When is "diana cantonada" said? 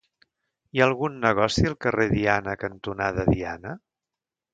2.13-3.27